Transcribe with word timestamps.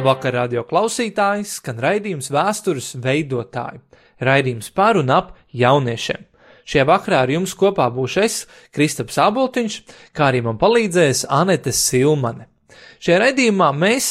Labvakar, 0.00 0.32
radio 0.32 0.62
klausītāji, 0.64 1.42
skan 1.44 1.76
raidījums 1.84 2.30
vēstures 2.32 2.86
veidotāji. 3.04 3.82
Raidījums 4.24 4.70
par 4.72 4.96
un 4.96 5.10
ap 5.12 5.34
jauniešiem. 5.52 6.22
Šajā 6.64 6.86
vakarā 6.88 7.18
ar 7.26 7.32
jums 7.34 7.52
kopā 7.52 7.90
būšu 7.92 8.22
es, 8.22 8.36
Kristaps 8.72 9.18
Aboltiņš, 9.20 9.74
kā 10.16 10.30
arī 10.30 10.40
man 10.46 10.56
palīdzēs 10.56 11.26
Anete 11.28 11.74
Silmane. 11.76 12.46
Šajā 12.96 13.18
raidījumā 13.26 13.68
mēs 13.76 14.06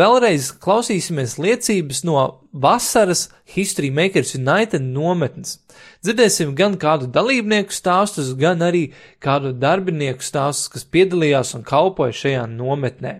vēlreiz 0.00 0.48
klausīsimies 0.64 1.34
liecības 1.36 2.00
no 2.08 2.22
vasaras 2.64 3.26
History 3.52 3.90
Makers 3.92 4.32
United 4.38 4.86
nometnes. 4.94 5.58
Dzirdēsim 6.00 6.54
gan 6.56 6.78
kādu 6.80 7.10
dalībnieku 7.12 7.76
stāstus, 7.76 8.32
gan 8.40 8.64
arī 8.64 8.86
kādu 9.20 9.52
darbinieku 9.52 10.24
stāstus, 10.24 10.72
kas 10.72 10.88
piedalījās 10.88 11.52
un 11.58 11.68
kalpoja 11.68 12.16
šajā 12.22 12.46
nometnē. 12.54 13.18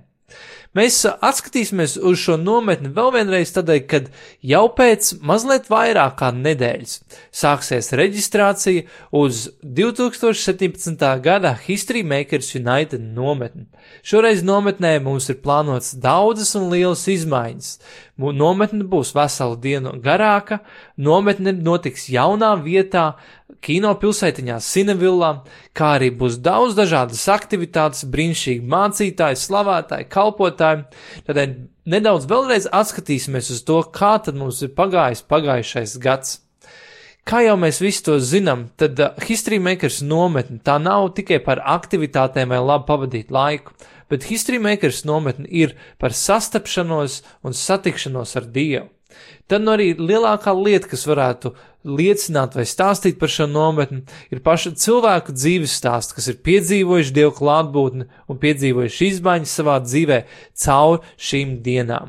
Mēs 0.73 1.03
atskatīsimies 1.05 1.99
uz 2.01 2.17
šo 2.23 2.39
nometni 2.41 2.89
vēl 2.97 3.11
vienreiz 3.13 3.51
tādēļ, 3.53 3.81
kad 3.91 4.07
jau 4.41 4.63
pēc 4.73 5.11
mazliet 5.21 5.67
vairāk 5.69 6.15
kā 6.23 6.31
nedēļas 6.33 6.95
sāksies 7.43 7.93
reģistrācija 8.01 8.87
uz 9.21 9.43
2017. 9.61 11.05
gada 11.27 11.53
History 11.67 12.01
Makers 12.09 12.55
United 12.57 13.05
nometni. 13.05 13.67
Šoreiz 14.01 14.41
nometnē 14.49 14.95
mums 15.05 15.29
ir 15.29 15.43
plānotas 15.45 15.93
daudzas 16.01 16.55
un 16.57 16.71
lielas 16.73 17.05
izmaiņas. 17.05 17.75
Nometne 18.23 18.87
būs 18.89 19.13
veselu 19.17 19.61
dienu 19.61 19.93
garāka, 20.01 20.63
nometne 20.97 21.53
notiks 21.53 22.09
jaunā 22.13 22.55
vietā, 22.65 23.11
kino 23.63 23.93
pilsētiņā 23.99 24.59
Sinevillā, 24.63 25.33
kā 25.77 25.95
arī 25.97 26.11
būs 26.19 26.39
daudz 26.43 26.77
dažādas 26.79 27.23
aktivitātes, 27.33 28.07
brīnišķīgi 28.13 28.67
mācītāji, 28.75 29.41
slavētāji, 29.41 30.09
kalpotāji. 30.13 30.87
Tādēļ 31.29 31.55
nedaudz 31.95 32.29
vēlreiz 32.31 32.71
atskatīsimies 32.73 33.53
uz 33.55 33.63
to, 33.69 33.83
kā 33.95 34.17
tad 34.25 34.39
mums 34.39 34.63
ir 34.67 34.75
pagājis 34.77 35.25
pagājušais 35.31 35.99
gads. 36.03 36.41
Kā 37.23 37.45
jau 37.45 37.55
mēs 37.55 37.79
visi 37.79 38.03
to 38.03 38.17
zinām, 38.19 38.65
tad 38.75 38.99
uh, 38.99 39.13
History 39.23 39.61
Makers 39.63 40.01
nometne 40.03 40.59
tā 40.67 40.81
nav 40.83 41.13
tikai 41.15 41.39
par 41.45 41.61
aktivitātēm 41.71 42.51
vai 42.51 42.59
labi 42.59 42.89
pavadīt 42.89 43.31
laiku, 43.31 43.77
bet 44.11 44.27
History 44.27 44.59
Makers 44.59 45.05
nometne 45.07 45.47
ir 45.47 45.77
par 46.03 46.17
sastapšanos 46.19 47.21
un 47.47 47.55
satikšanos 47.55 48.35
ar 48.41 48.51
Dievu. 48.51 48.91
Tad 49.47 49.63
nu 49.63 49.75
arī 49.75 49.93
lielākā 49.95 50.55
lieta, 50.57 50.89
kas 50.91 51.05
varētu 51.07 51.53
liecināt 51.85 52.57
vai 52.59 52.65
stāstīt 52.69 53.19
par 53.21 53.31
šo 53.33 53.47
nometni, 53.51 54.03
ir 54.31 54.43
paša 54.45 54.71
cilvēku 54.79 55.33
dzīves 55.37 55.77
stāsts, 55.81 56.15
kas 56.17 56.29
ir 56.31 56.37
piedzīvojuši 56.47 57.17
dievu 57.19 57.33
klātbūtni 57.39 58.05
un 58.31 58.37
piedzīvojuši 58.43 59.03
izmaiņas 59.13 59.57
savā 59.61 59.77
dzīvē 59.85 60.19
caur 60.65 60.97
šīm 61.17 61.49
dienām. 61.65 62.07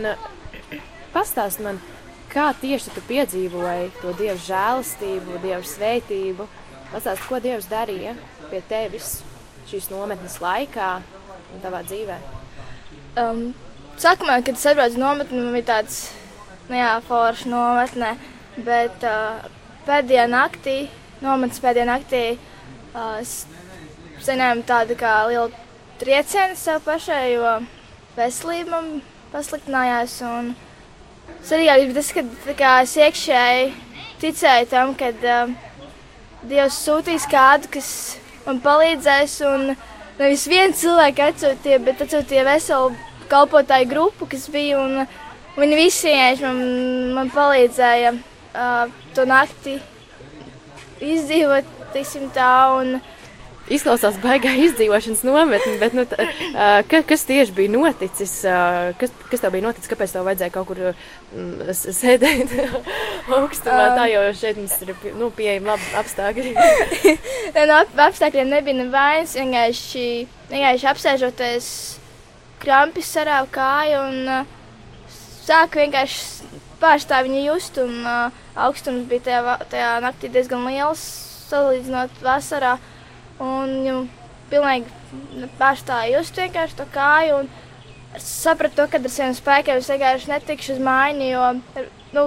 Un, 0.00 0.10
uh, 0.10 0.82
pastāst 1.14 1.62
man, 1.62 1.78
kā 2.34 2.48
tieši 2.64 2.96
tu 2.98 3.06
piedzīvoji 3.12 3.94
to 4.02 4.18
dievu 4.18 4.42
žēlastību, 4.50 5.38
dievu 5.46 5.62
svētību? 5.76 6.50
Pastāst, 6.90 7.22
ko 7.30 7.38
dievs 7.46 7.70
darīja 7.70 8.18
pie 8.50 8.66
tevis 8.66 9.20
šīs 9.70 9.90
nometnes 9.90 10.38
laikā 10.42 10.90
un 11.54 11.62
tavā 11.64 11.82
dzīvē? 11.86 12.18
Um, 13.16 13.48
Sākumā, 13.96 14.42
kad 14.44 14.58
es 14.58 14.66
atbraucu 14.68 15.00
nometni, 15.00 15.40
man 15.40 15.54
bija 15.56 15.70
tāds 15.70 16.00
nu 16.68 16.80
nometne, 17.48 18.10
bet 18.66 19.04
uh, 19.08 19.46
pēdējā 19.86 20.26
naktī, 20.28 20.76
nometnes 21.24 21.62
pēdējā 21.64 21.86
naktī, 21.88 22.22
uh, 22.92 23.22
saņēmu 24.26 24.66
tādu 24.68 24.98
kā 25.00 25.14
lielu 25.30 25.48
triecienu 26.00 26.58
sev 26.60 26.82
pašai, 26.84 27.32
jo 27.32 27.54
veselība 28.18 28.74
man 28.74 29.00
pasliktinājās. 29.32 30.18
Un 30.28 30.52
svarīgāk 31.40 31.86
bija 31.86 31.96
tas, 31.96 32.12
ka 32.12 32.56
kā, 32.58 32.74
es 32.84 32.96
iekšēji 33.00 33.72
ticēju 34.20 34.70
tam, 34.74 34.94
ka 34.98 35.12
uh, 35.16 35.56
Dievs 36.46 36.76
sūtīs 36.84 37.24
kādu, 37.26 37.72
kas 37.74 37.88
man 38.46 38.60
palīdzēs. 38.64 39.36
Un 39.50 39.74
nevis 40.20 40.46
viens 40.50 40.80
cilvēks 40.80 41.26
atsūtīja, 41.30 41.80
bet 41.86 42.02
atsūtīja 42.06 42.46
veselu 42.46 42.94
kalpotāju 43.30 43.90
grupu, 43.90 44.28
kas 44.30 44.48
bija. 44.52 44.80
Un, 44.82 45.04
viņi 45.56 45.78
visi 45.78 46.14
man, 46.44 46.62
man 47.16 47.32
palīdzēja 47.34 48.14
uh, 48.16 48.96
to 49.16 49.26
nakti 49.28 49.78
izdzīvot, 51.00 51.68
tiksim 51.94 52.30
tā. 52.34 52.54
Un, 52.80 52.98
Izklausās 53.72 54.18
baigā 54.22 54.52
izdzīvošanas 54.62 55.24
nometne, 55.26 55.72
bet 55.80 55.94
nu, 55.96 56.04
tā, 56.06 56.22
uh, 56.22 56.80
ka, 56.86 57.00
kas 57.08 57.26
tieši 57.26 57.54
bija 57.56 57.72
noticis? 57.72 58.34
Uh, 58.46 58.92
kas, 59.00 59.10
kas 59.30 59.42
tev 59.42 59.56
bija 59.56 59.66
noticis? 59.66 59.90
Kāpēc 59.90 60.14
tev 60.14 60.26
vajadzēja 60.28 60.54
kaut 60.54 60.68
kur 60.70 60.82
mm, 60.86 61.72
sēdēt 61.74 62.54
augstumā? 63.40 63.88
Tā 63.98 64.06
jau 64.12 64.22
šeit 64.38 64.60
mums 64.60 64.76
ir 64.86 64.94
nu, 65.18 65.32
pieejami 65.34 65.72
labi 65.72 65.90
apstākļi. 65.98 66.54
no 67.70 67.80
ap, 67.80 67.94
apstākļiem 68.06 68.54
nebija 68.54 68.78
nevainas. 68.84 69.34
Vienkārši, 69.40 70.06
vienkārši 70.52 70.90
apsēžoties, 70.92 71.68
krampi 72.62 73.02
sarāva 73.02 73.50
kāju 73.50 74.02
un 74.06 74.34
uh, 74.38 74.56
sāka 75.42 75.82
vienkārši 75.82 76.52
pārstāv 76.78 77.26
viņa 77.26 77.46
just. 77.48 77.82
Un, 77.82 78.02
uh, 78.06 78.42
augstums 78.56 79.06
bija 79.10 79.26
tajā, 79.26 79.56
tajā 79.70 79.94
naktī 80.04 80.30
diezgan 80.32 80.64
liels 80.68 81.02
salīdzinot 81.50 82.22
vasarā. 82.24 82.76
Un 83.42 83.72
jau 83.84 84.00
pilnīgi 84.50 85.48
pārstāju 85.58 86.18
just 86.18 86.38
vienkārši 86.40 86.78
to 86.78 86.86
kāju. 86.94 87.42
Un, 87.42 87.50
sapratu, 88.22 88.78
to, 88.78 88.86
ka 88.90 89.00
ar 89.00 89.12
saviem 89.12 89.34
spēkiem 89.36 89.80
es 89.80 89.90
vienkārši 89.92 90.30
netikšu 90.30 90.76
uz 90.76 90.80
mājiņu, 90.86 91.26
jo 91.28 91.88
nu, 92.16 92.24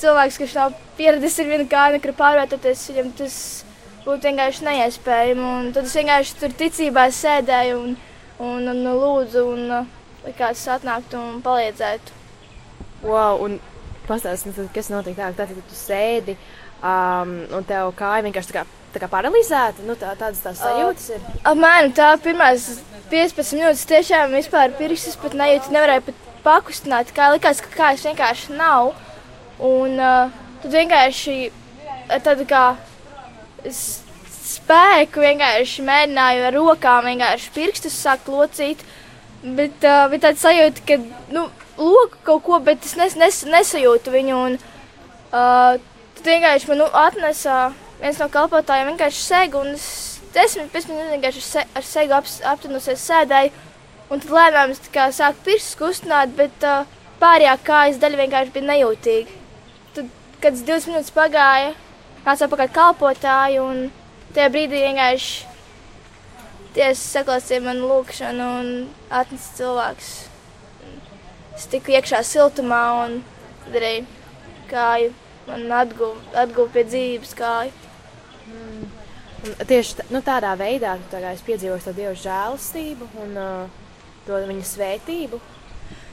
cilvēks, 0.00 0.40
kurš 0.40 0.56
nav 0.58 0.74
pieradis 0.98 1.38
ar 1.40 1.50
vienu 1.50 1.68
kāju, 1.70 1.96
nekur 1.96 2.16
pārvietoties, 2.18 2.88
viņam 2.90 3.12
tas 3.20 3.38
būtu 4.06 4.30
vienkārši 4.30 4.66
neiespējami. 4.66 5.46
Un 5.52 5.70
tad 5.76 5.88
es 5.88 5.96
vienkārši 6.00 6.36
tur 6.40 6.58
ticībā 6.62 7.06
sēdēju 7.14 7.78
un, 7.84 7.96
un, 8.38 8.68
un, 8.72 8.82
un 8.82 9.00
lūdzu, 9.04 9.46
un, 9.54 9.88
lai 10.26 10.34
kāds 10.38 10.66
atnāktu 10.74 11.20
un 11.20 11.40
palīdzētu. 11.44 12.22
Wow, 13.06 13.42
un 13.46 13.58
pastāstiet, 14.08 14.58
kas 14.74 14.90
notika 14.90 15.28
tā, 15.28 15.44
tad, 15.44 15.54
kad 15.54 15.70
tu 15.70 15.78
sēdi 15.78 16.34
um, 16.80 17.38
un 17.54 17.66
tev 17.68 17.92
kāja 17.98 18.24
vienkārši 18.26 18.52
tā 18.52 18.62
kā 18.62 18.75
tā 18.96 19.04
kā 19.04 19.10
paralizēta, 19.12 19.84
nu 19.86 19.94
tā, 20.00 20.14
tādas 20.16 20.40
tās 20.40 20.62
sajūtas 20.62 21.10
ir. 21.12 21.26
Apmēram 21.44 21.92
tā, 21.96 22.14
pirmās 22.24 22.66
15 23.12 23.58
minūtes 23.58 23.84
tiešām 23.90 24.32
vispār 24.34 24.72
pirkstus 24.78 25.18
pat 25.20 25.36
nejūtu, 25.36 25.74
nevarēju 25.76 26.06
pat 26.08 26.24
pakustināt, 26.46 27.12
kā 27.14 27.28
likās, 27.34 27.60
ka 27.62 27.72
kājas 27.74 28.06
vienkārši 28.08 28.56
nav. 28.56 28.94
Un 29.62 30.00
uh, 30.00 30.32
tad 30.62 30.74
vienkārši 30.74 31.36
tādu 32.24 32.46
kā 32.48 32.64
spēku 33.70 35.22
vienkārši 35.24 35.84
mēģināju 35.86 36.46
ar 36.48 36.56
rokām 36.56 37.08
vienkārši 37.10 37.52
pirkstus 37.54 37.96
sākt 38.00 38.30
locīt. 38.32 38.82
Bet 39.42 39.84
uh, 39.84 40.06
bija 40.10 40.28
tāds 40.28 40.42
sajūta, 40.42 40.82
ka, 40.88 40.98
nu, 41.34 41.46
loku 41.78 42.22
kaut 42.26 42.44
ko, 42.46 42.60
bet 42.64 42.84
es 42.86 42.96
nes, 42.98 43.14
nes, 43.20 43.42
nesajūtu 43.52 44.14
viņu. 44.14 44.38
Un, 44.48 44.56
uh, 45.30 45.76
tad 46.16 46.30
vienkārši 46.32 46.70
man 46.72 46.82
nu, 46.82 46.88
atnesa 47.06 47.58
viens 48.00 48.18
no 48.20 48.28
kalpotājiem 48.32 48.92
vienkārši 48.92 49.22
segu, 49.22 49.62
un 49.64 49.74
es 49.76 49.86
10-15 50.34 50.90
minūtes 50.92 51.14
vienkārši 51.14 51.42
se- 51.46 51.66
ar 51.74 51.86
segu 51.86 52.12
ap, 52.16 52.28
aptunusies 52.52 53.06
sēdēju. 53.08 53.52
Un 54.10 54.20
tad 54.22 54.30
lēnām 54.30 54.70
es 54.70 54.80
sāku 55.18 55.42
pirkstus 55.48 55.78
kustināt, 55.80 56.34
bet 56.38 56.62
uh, 56.62 56.84
pārējā 57.20 57.56
kājas 57.66 57.98
daļa 58.02 58.20
vienkārši 58.22 58.54
bija 58.54 58.68
nejūtīga. 58.70 59.38
Tad, 59.96 60.10
kad 60.44 60.60
20 60.60 60.92
minūtes 60.92 61.14
pagāja, 61.16 61.72
nāca 62.26 62.46
apakaļ 62.46 62.70
kalpotāji, 62.76 63.58
un 63.64 63.88
tajā 64.36 64.52
brīdī 64.54 64.84
vienkārši 64.84 65.54
tiesa 66.76 67.02
saklausīja 67.16 67.64
manu 67.64 67.88
lūgšanu 67.90 68.46
un 68.60 68.70
atnesa 69.10 69.56
cilvēks. 69.58 70.12
Es 71.56 71.64
tiku 71.72 71.94
iekšā 71.96 72.20
siltumā 72.20 72.82
un 73.06 73.22
arī 73.72 73.94
kāju 74.70 75.14
man 75.48 75.70
atguva 75.72 76.42
atguv 76.44 76.68
pie 76.74 76.84
dzīves 76.84 77.32
kāju. 77.38 77.85
Un 78.46 79.66
tieši 79.68 79.98
tā, 80.00 80.06
nu, 80.10 80.22
tādā 80.26 80.52
veidā 80.58 80.96
tu 80.98 81.10
tā 81.12 81.20
kā 81.22 81.32
esi 81.36 81.44
piedzīvojis 81.46 81.86
to 81.86 81.92
dievu 81.96 82.14
žēlastību 82.22 83.08
un 83.22 83.36
uh, 83.38 83.82
to 84.26 84.40
viņa 84.48 84.64
svētību. 84.66 85.40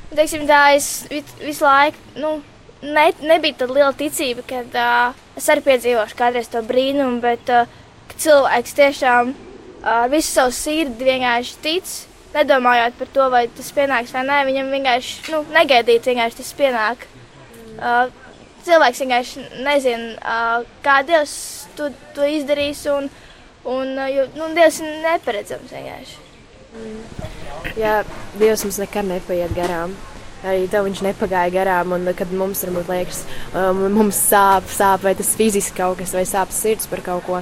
Nu, 0.10 0.18
Teiksim, 0.18 0.44
tā 0.50 0.76
es 0.76 0.90
vi- 1.10 1.24
visu 1.42 1.66
laiku, 1.66 1.98
nu, 2.22 2.36
ne, 2.84 3.08
nebija 3.24 3.64
tāda 3.64 3.74
liela 3.80 3.94
ticība, 3.98 4.44
ka 4.50 4.62
uh, 4.68 5.22
es 5.40 5.50
arī 5.50 5.64
piedzīvošu 5.66 6.20
kādreiz 6.20 6.52
to 6.52 6.62
brīnumu, 6.68 7.22
bet 7.24 7.50
uh, 7.50 7.66
cilvēks 8.14 8.76
tiešām 8.78 9.34
ar 9.84 10.06
uh, 10.06 10.12
visu 10.14 10.30
savu 10.36 10.54
sirdi 10.54 11.08
vienkārši 11.08 11.58
tic, 11.64 11.96
nedomājot 12.34 13.00
par 13.00 13.10
to, 13.14 13.30
vai 13.34 13.48
tas 13.48 13.72
pienāks 13.74 14.14
vai 14.14 14.24
nē. 14.28 14.44
Viņam 14.50 14.70
vienkārši 14.74 15.34
nu, 15.34 15.42
negaidīt, 15.54 16.06
vienkārši 16.10 16.40
tas 16.42 16.54
pienāk. 16.58 17.08
Uh, 17.78 18.08
cilvēks 18.66 19.02
vienkārši 19.04 19.44
nezina, 19.66 20.14
uh, 20.22 20.72
kā 20.86 21.02
Dievs 21.06 21.62
to, 21.78 21.90
to 22.16 22.28
izdarīs, 22.28 22.86
un, 22.92 23.10
un 23.66 23.96
uh, 23.98 24.10
jo, 24.12 24.28
nu, 24.38 24.52
Dievs 24.58 24.81
ir 24.84 24.98
neparedzams 25.06 25.74
vienkārši. 25.74 26.24
Jā, 27.78 28.02
Dievs 28.40 28.66
mums 28.66 28.81
nekad 28.81 29.08
nepaiet 29.08 29.54
garām. 29.58 29.94
Arī 30.44 30.66
tev 30.68 30.84
viņš 30.84 31.04
nepagāja 31.06 31.54
garām, 31.54 31.94
un 31.96 32.10
kad 32.18 32.31
mums 32.36 32.66
varbūt 32.66 32.90
liekas, 32.92 33.22
um, 33.56 33.86
mums 33.94 34.18
sāp, 34.20 34.68
sāp, 34.68 35.06
vai 35.06 35.14
tas 35.16 35.31
fiziski 35.40 35.78
kaut 35.78 36.02
kas, 36.02 36.12
vai 36.18 36.25
sāp 36.28 36.52
sirds 36.52 36.90
par 36.92 37.00
kaut 37.06 37.24
ko. 37.30 37.40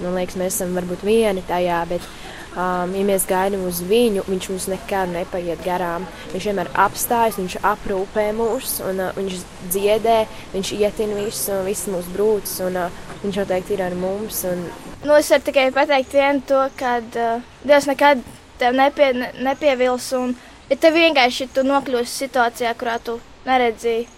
Man 0.00 0.16
liekas, 0.16 0.38
mēs 0.40 0.56
esam 0.56 0.74
varbūt 0.74 1.04
vieni 1.06 1.44
tajā, 1.46 1.78
bet, 1.92 2.08
um, 2.56 2.90
ja 2.96 3.04
mēs 3.06 3.28
gaidām 3.30 3.62
uz 3.68 3.82
viņu, 3.86 4.24
viņš 4.26 4.50
mums 4.50 4.66
nekad 4.72 5.12
nepaiet 5.14 5.62
garām. 5.62 6.08
Viņš 6.32 6.48
vienmēr 6.50 6.72
apstājas, 6.88 7.38
viņš 7.38 7.60
aprūpē 7.70 8.26
mūs, 8.34 8.80
un 8.88 9.04
uh, 9.04 9.14
viņš 9.14 9.46
dziedē, 9.70 10.18
viņš 10.56 10.74
ietin 10.80 11.14
visu, 11.20 11.60
visas 11.68 11.92
mūsu 11.94 12.16
brūces, 12.16 12.58
un 12.66 12.80
uh, 12.82 13.00
viņš 13.22 13.40
noteikti 13.42 13.76
ir 13.76 13.82
ar 13.86 13.96
mums. 13.98 14.44
Un, 14.48 14.64
Nu, 15.00 15.14
es 15.16 15.30
varu 15.32 15.46
tikai 15.46 15.70
pateikt 15.72 16.12
vienu 16.12 16.42
to, 16.44 16.60
ka 16.76 16.98
uh, 17.00 17.42
Dievs 17.64 17.88
nekad 17.88 18.20
tev 18.60 18.76
nepie, 18.76 19.12
ne, 19.16 19.30
nepievils. 19.46 20.10
Un, 20.18 20.34
ja 20.68 20.76
tev 20.76 20.98
vienkārši 20.98 21.48
tu 21.54 21.64
nokļūsi 21.64 22.26
situācijā, 22.26 22.74
kurā 22.76 22.98
tu 23.04 23.16
neredzīji 23.46 24.08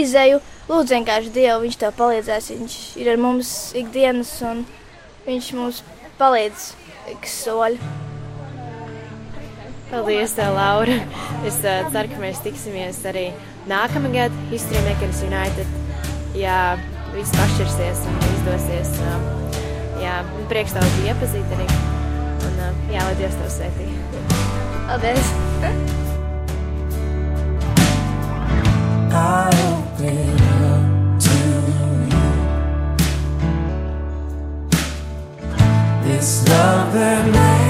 izēju, 0.00 0.40
lūdzu 0.70 0.96
vienkārši 0.96 1.34
Dievu, 1.34 1.60
Viņš 1.66 1.78
tev 1.82 1.94
palīdzēs. 2.00 2.50
Viņš 2.56 2.80
ir 3.02 3.12
ar 3.12 3.20
mums 3.20 3.52
ikdienas, 3.76 4.32
un 4.46 4.64
Viņš 5.26 5.52
mums 5.58 5.84
palīdz 6.18 6.72
ik 7.12 7.28
soļu. 7.28 7.94
Paldies, 9.86 10.32
tev, 10.34 10.56
Laura. 10.56 10.96
Es 11.46 11.60
uh, 11.62 11.84
ceru, 11.94 12.10
ka 12.10 12.18
mēs 12.18 12.40
tiksimies 12.42 13.04
arī 13.06 13.28
nākamā 13.70 14.10
gada 14.16 14.46
History 14.50 14.82
Makers 14.88 15.22
United. 15.22 15.76
Jā, 16.34 16.74
viss 17.14 17.34
pašķirsies 17.36 18.02
un 18.10 18.16
izdosies. 18.32 18.90
Uh, 19.02 19.18
jā, 20.02 20.14
prieks 20.50 20.74
tev 20.76 20.98
iepazīt 21.04 21.54
arī. 21.58 21.68
Un, 22.46 22.54
uh, 22.68 22.72
jā, 22.92 23.04
lai 23.04 23.14
Dievs 23.20 23.38
tev 23.42 23.50
svētī. 23.58 23.86
Paldies! 24.86 25.28
I 29.16 29.48
open 29.72 30.36
up 30.70 30.84
to 31.24 31.38
you. 32.12 32.26
This 36.04 36.28
love 36.48 36.92
that 36.92 37.24
makes 37.32 37.65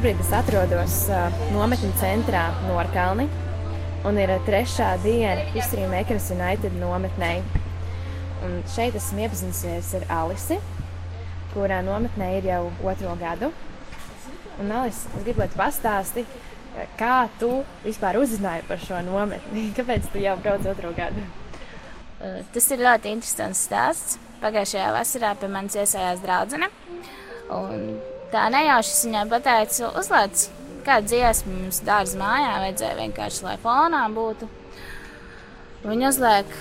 Šobrīd 0.00 0.20
es 0.22 0.30
atrodos 0.32 0.94
nometņu 1.52 1.90
centrā 2.00 2.46
Norkalni. 2.64 3.26
Un 4.08 4.16
ir 4.16 4.30
trešā 4.46 4.94
diena 5.02 5.42
History 5.52 5.84
Makers 5.90 6.30
United 6.32 6.72
nometnē. 6.80 7.34
Un 8.46 8.54
šeit 8.72 8.94
esmu 8.96 9.20
iepazinusies 9.26 9.90
ar 9.98 10.06
Alisi, 10.22 10.56
kurā 11.52 11.82
nometnē 11.84 12.30
ir 12.38 12.48
jau 12.48 12.62
otro 12.80 13.12
gadu. 13.20 13.50
Un 14.62 14.72
Alis, 14.78 15.02
es 15.04 15.26
gribu, 15.26 15.42
lai 15.42 15.50
tu 15.52 15.60
pastāsti, 15.60 16.24
kā 16.96 17.18
tu 17.42 17.50
vispār 17.84 18.16
uzzināji 18.22 18.64
par 18.70 18.80
šo 18.80 19.02
nometni. 19.04 19.66
Kāpēc 19.76 20.08
tu 20.14 20.22
jau 20.24 20.38
brauc 20.40 20.64
otro 20.72 20.94
gadu? 20.96 21.26
Tas 22.54 22.70
ir 22.72 22.86
ļoti 22.86 23.12
interesants 23.18 23.66
stāsts. 23.68 24.16
Pagājušajā 24.40 24.88
vasarā 24.96 25.34
pie 25.36 25.52
manis 25.52 25.76
iesājās 25.76 26.24
draudzene. 26.24 26.72
un 27.50 28.00
Tā 28.30 28.46
nejauši 28.54 29.08
viņai 29.08 29.26
pateicu, 29.30 29.88
uzlaic 29.98 30.44
kādu 30.86 31.10
dziesmu 31.10 31.54
mums 31.64 31.80
dārza 31.86 32.18
mājā, 32.20 32.52
vajadzēja 32.62 32.98
vienkārši, 33.00 33.42
lai 33.46 33.56
fonā 33.62 34.04
būtu. 34.14 34.46
Viņa 35.82 36.12
uzliek 36.12 36.54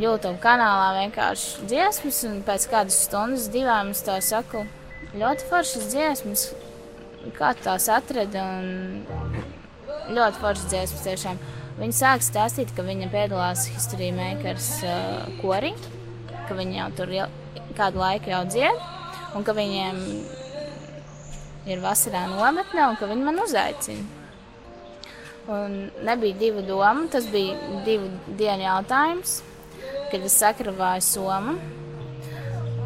YouTube 0.00 0.38
kanālā 0.42 1.02
vienkārši 1.02 1.68
dziesmas, 1.68 2.22
un 2.28 2.40
pēc 2.46 2.66
kādas 2.70 2.98
stundas, 3.04 3.50
divām 3.52 3.92
es 3.94 4.00
tā 4.06 4.16
saku, 4.24 4.64
ļoti 5.12 5.48
foršas 5.50 5.88
dziesmas, 5.92 6.46
kā 7.36 7.52
tās 7.60 7.88
atradi, 7.92 8.40
un 8.40 10.10
ļoti 10.16 10.40
foršas 10.42 10.68
dziesmas 10.72 11.06
tiešām. 11.06 11.40
Viņa 11.80 11.96
sāk 11.96 12.24
stāstīt, 12.24 12.72
ka 12.76 12.84
viņa 12.84 13.08
piedalās 13.12 13.68
History 13.72 14.10
Makers 14.16 14.72
uh, 14.84 15.28
korī, 15.40 15.72
ka 16.48 16.56
viņi 16.56 16.80
jau 16.80 16.90
tur 16.96 17.14
jau, 17.14 17.30
kādu 17.78 18.02
laiku 18.02 18.32
jau 18.32 18.44
dzied, 18.48 18.84
un 19.36 19.46
ka 19.46 19.54
viņiem 19.56 20.00
ir 21.68 21.82
vasarā 21.82 22.24
nometne, 22.30 22.86
un 22.88 22.96
ka 23.00 23.08
viņi 23.10 23.26
man 23.26 23.42
uzaicina. 23.44 24.06
Un 25.50 25.90
nebija 26.06 26.36
divu 26.38 26.62
domu, 26.62 27.08
tas 27.10 27.26
bija 27.32 27.56
divu 27.86 28.10
dienu 28.38 28.66
jautājums, 28.68 29.40
kad 30.12 30.24
es 30.26 30.36
sakravāju 30.38 31.04
somu, 31.04 31.56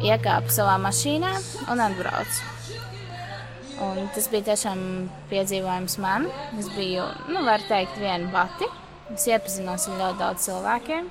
iekāpu 0.05 0.53
savā 0.53 0.75
mašīnā 0.81 1.31
un 1.71 1.83
atbraucu. 1.85 2.51
Un 3.85 4.07
tas 4.15 4.29
bija 4.31 4.53
tiešām 4.53 4.81
piedzīvojums 5.29 5.97
man. 5.99 6.29
Es 6.59 6.69
biju, 6.77 7.05
nu, 7.27 7.43
var 7.43 7.63
teikt, 7.67 7.99
viena 7.99 8.31
pati. 8.31 8.69
Es 9.13 9.27
iepazinos 9.27 9.89
ar 9.91 9.99
ļoti 9.99 10.19
daudz 10.21 10.45
cilvēkiem. 10.47 11.09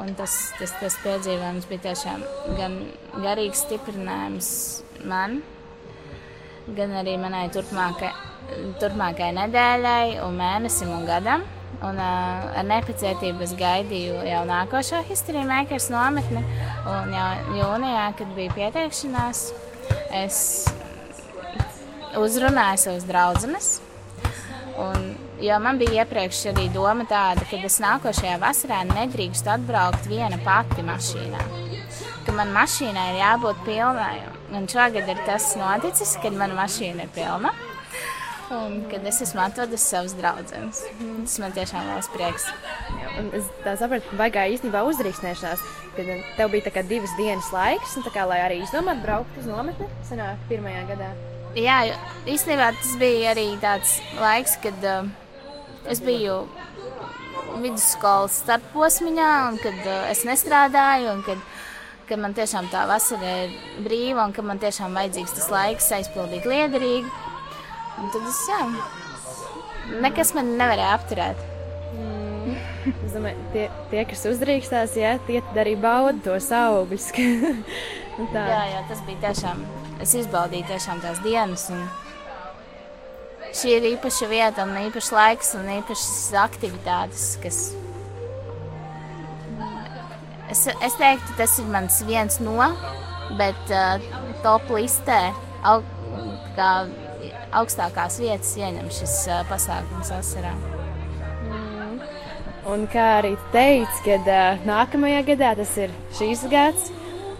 Un 0.00 0.14
tas, 0.18 0.32
tas, 0.58 0.72
tas 0.80 0.96
piedzīvojums 1.04 1.68
bija 1.70 1.90
tiešām 1.90 2.24
gan 2.58 2.80
garīgs 3.22 3.62
stiprinājums 3.66 4.48
man, 5.06 5.42
gan 6.72 6.94
arī 7.00 7.16
manai 7.20 7.48
turpmākai, 7.52 8.12
turpmākai 8.80 9.32
nedēļai, 9.36 10.16
un 10.24 10.40
mēnesim 10.40 10.92
un 10.94 11.04
gadam. 11.08 11.44
Un, 11.84 11.98
uh, 12.00 12.44
ar 12.56 12.64
nepacietību 12.64 13.44
es 13.44 13.52
gaidīju 13.58 14.22
jau 14.24 14.44
nākošo 14.48 15.02
History 15.08 15.42
Makers 15.44 15.90
nometni. 15.92 16.40
Un 16.88 17.12
jau 17.12 17.26
jūnijā, 17.58 18.06
kad 18.16 18.30
bija 18.36 18.54
pieteikšanās, 18.56 19.42
es 20.22 20.38
uzrunāju 22.16 22.80
savus 22.80 23.08
draugus. 23.08 23.74
Jo 25.44 25.58
man 25.60 25.78
bija 25.78 26.02
iepriekš 26.02 26.40
arī 26.52 26.68
doma 26.72 27.04
tāda, 27.10 27.44
ka 27.50 27.58
es 27.66 27.76
nākošajā 27.82 28.38
vasarā 28.42 28.80
nedrīkstu 28.88 29.52
atbraukt 29.54 30.08
viena 30.10 30.38
pati 30.46 30.82
mašīnā. 30.86 31.42
Ka 32.24 32.34
man 32.38 32.54
mašīnai 32.54 33.10
ir 33.12 33.20
jābūt 33.20 33.60
pilnai. 33.66 34.33
Un 34.52 34.66
šogad 34.68 35.08
ir 35.08 35.20
tas 35.26 35.54
noticis, 35.56 36.16
kad 36.22 36.36
mana 36.36 36.56
mašīna 36.58 37.06
ir 37.06 37.14
pilna. 37.14 37.54
Un 38.52 38.82
kad 38.90 39.06
es 39.08 39.22
esmu 39.24 39.40
atvedis 39.46 39.86
savus 39.88 40.12
draugus. 40.18 40.82
Tas 41.00 41.38
man 41.40 41.54
tiešām 41.56 41.86
liels 41.88 42.10
prieks. 42.12 42.44
Un 43.18 43.30
es 43.36 43.48
tā 43.64 43.72
sapratu, 43.80 44.10
ka 44.10 44.20
baigā 44.20 44.44
īstenībā 44.52 44.84
uzdrīkstēšanās, 44.90 45.62
kad 45.96 46.10
tev 46.36 46.52
bija 46.52 46.82
divas 46.84 47.14
dienas 47.16 47.48
laiks, 47.54 47.96
kā 48.12 48.26
lai 48.28 48.42
arī 48.44 48.60
izdomātu 48.62 49.06
braukt 49.06 49.40
uz 49.40 49.48
nometni, 49.48 49.88
senāk 50.10 50.44
pirmajā 50.50 50.84
gadā. 50.92 51.14
Jā, 51.54 51.78
īstenībā 52.26 52.72
tas 52.74 52.94
bija 52.98 53.30
arī 53.30 53.46
tāds 53.62 53.96
laiks, 54.18 54.56
kad 54.62 54.86
uh, 54.90 55.08
es 55.88 56.02
biju 56.02 56.42
vidusskolas 57.62 58.40
starposmiņā, 58.42 59.32
un 59.52 59.60
kad 59.62 59.78
uh, 59.86 60.00
es 60.10 60.24
nestrādāju, 60.26 61.12
un 61.14 61.22
kad, 61.26 61.44
kad 62.08 62.20
man 62.20 62.34
tiešām 62.36 62.68
tā 62.72 62.84
vasara 62.90 63.32
ir 63.44 63.56
brīva, 63.84 64.26
un 64.26 64.34
ka 64.36 64.44
man 64.44 64.60
tiešām 64.62 64.94
vajadzīgs 64.96 65.34
tas 65.38 65.50
laiks 65.52 65.90
aizpildīt 65.98 66.46
liederīgi. 66.48 67.10
Un 68.00 68.10
tad 68.12 68.28
es, 68.28 68.40
jā, 68.50 68.60
nekas 70.04 70.34
man 70.36 70.54
nevarēja 70.58 70.94
apturēt. 70.98 71.50
Es 72.84 73.14
domāju, 73.14 73.40
tie, 73.54 73.68
tie 73.90 74.02
kas 74.08 74.24
uzdrīkstās, 74.28 74.96
jā, 75.00 75.14
tie 75.28 75.40
arī 75.60 75.76
bauda 75.80 76.18
tos 76.24 76.50
augļus. 76.52 77.10
Tā. 78.34 78.42
Jā, 78.46 78.62
jā, 78.70 78.82
tas 78.90 79.00
bija 79.08 79.22
tiešām. 79.28 79.62
Es 80.04 80.12
izbaudīju 80.18 80.68
tiešām 80.68 81.00
tās 81.02 81.18
dienas. 81.24 81.64
Un 81.74 81.86
šī 83.54 83.78
ir 83.78 83.88
īpaša 83.94 84.28
vieta, 84.30 84.66
un 84.68 84.76
īpašs 84.84 85.10
laiks, 85.14 85.54
un 85.58 85.72
īpašas 85.80 86.28
aktivitātes, 86.44 87.32
kas. 87.42 87.64
Es, 90.54 90.68
es 90.86 90.94
teiktu, 90.94 91.32
tas 91.34 91.56
ir 91.58 91.66
mans 91.66 91.96
viens 92.06 92.36
no, 92.38 92.68
bet 93.40 93.72
uh, 93.74 93.98
top 94.44 94.68
listē 94.70 95.32
au, 95.66 95.80
kā 96.54 96.68
augstākās 97.58 98.20
vietas 98.22 98.52
ieņem 98.60 98.86
šis 98.94 99.16
uh, 99.32 99.40
pasākums 99.50 100.12
vasarā. 100.14 100.52
Un 102.70 102.86
kā 102.88 103.08
arī 103.16 103.34
tu 103.34 103.50
teici, 103.56 103.98
kad 104.06 104.30
uh, 104.30 104.62
nākamajā 104.68 105.24
gadā 105.32 105.50
tas 105.58 105.74
ir 105.74 105.98
šīs 106.20 106.46
gads, 106.54 106.86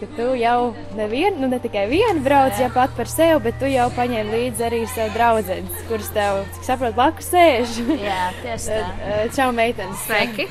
ka 0.03 0.11
tu 0.19 0.29
jau 0.43 0.75
nevienu, 0.99 1.45
nu 1.45 1.55
ne 1.55 1.63
tikai 1.63 1.87
vienu 1.95 2.19
brauc, 2.27 2.59
ja 2.59 2.67
pat 2.75 2.99
par 2.99 3.07
sevi, 3.07 3.39
bet 3.47 3.63
tu 3.63 3.71
jau 3.71 3.87
paņēmi 3.95 4.35
līdzi 4.41 4.71
arī 4.73 4.85
savu 4.91 5.15
draugu, 5.15 5.63
kurš 5.87 6.11
tev, 6.19 6.43
cik 6.59 6.67
saprotu, 6.67 6.99
blakus 6.99 7.31
sēž. 7.31 7.81
Jā, 8.11 8.23
tieši 8.43 8.73
tā. 8.75 9.27
Čau, 9.39 9.53
meitenes! 9.55 10.03
Sveiki! 10.11 10.51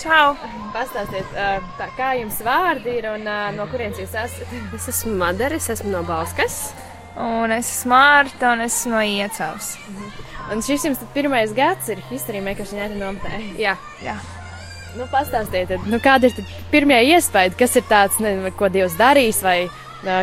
Čau! 0.00 0.34
Pastāstiet, 0.74 1.36
tā, 1.78 1.86
kā 1.96 2.12
jums 2.18 2.40
vārdi 2.44 2.98
ir 2.98 3.08
un 3.14 3.24
no 3.56 3.66
kurienes 3.70 4.00
jūs 4.02 4.12
esat? 4.12 4.56
Es 4.76 4.88
esmu 4.92 5.14
Madara, 5.16 5.56
es 5.56 5.70
esmu 5.72 5.92
no 5.94 6.02
Bauskas. 6.06 6.74
Un 7.16 7.54
es 7.54 7.70
esmu 7.78 7.94
Mārta, 7.94 8.52
un 8.52 8.64
es 8.66 8.74
esmu 8.76 8.92
no 8.92 9.02
Iecavas. 9.04 9.70
Un 10.52 10.60
šis 10.62 10.84
jums 10.86 11.00
tad 11.00 11.08
pirmais 11.16 11.54
gads 11.56 11.88
ir 11.90 12.02
History 12.10 12.42
Makers 12.44 12.74
United 12.76 13.00
nometnē. 13.00 13.40
Jā, 13.60 13.78
Jā. 14.04 14.18
Nu, 14.96 15.04
pastāstiet, 15.12 15.68
tad, 15.68 15.88
nu, 15.90 15.98
kāda 16.00 16.28
ir 16.30 16.36
tad 16.38 16.52
pirmie 16.72 16.96
iespēja, 17.10 17.52
kas 17.58 17.74
ir 17.76 17.84
tāds, 17.88 18.16
ne, 18.24 18.52
ko 18.56 18.70
Dievs 18.72 18.94
darīs, 18.96 19.42
vai 19.44 19.66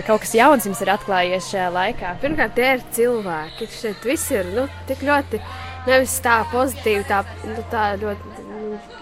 kaut 0.07 0.23
kas 0.23 0.33
jauns 0.37 0.65
jums 0.65 0.81
ir 0.81 0.89
atklājies 0.93 1.49
šajā 1.51 1.67
laikā? 1.75 2.15
pirmkārt, 2.23 2.55
tie 2.57 2.71
ir 2.77 2.85
cilvēki. 2.95 3.67
Šeit 3.73 4.07
viss 4.07 4.31
ir 4.33 4.49
nu, 4.55 4.65
tik 4.89 5.03
ļoti, 5.05 5.41
nevis 5.89 6.15
tā 6.25 6.39
pozitīvi, 6.53 7.05
tā, 7.09 7.21
nu, 7.45 7.65
tā 7.69 7.91
ļoti, 8.01 8.33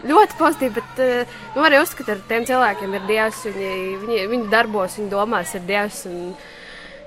ļoti 0.08 0.39
pozitīvi, 0.39 0.74
bet 0.80 1.03
uh, 1.03 1.36
nu, 1.58 1.65
arī 1.68 1.82
uzskatīt, 1.82 2.15
ar 2.15 2.25
tiem 2.30 2.48
cilvēkiem 2.50 2.98
ir 2.98 3.06
Dievs, 3.10 3.44
viņi, 3.48 4.00
viņi, 4.06 4.24
viņi 4.34 4.50
darbos, 4.53 4.98
viņi 5.00 5.13
domās 5.13 5.56
ir 5.58 5.70
Dievs. 5.70 6.06
Un, 6.12 6.34